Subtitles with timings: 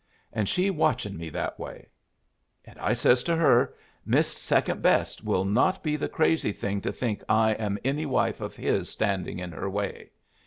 [0.33, 1.87] And she watchin' me that way!
[2.65, 6.91] And I says to her: 'Miss Second Best will not be the crazy thing to
[6.91, 10.09] think I am any wife of his standing in her way.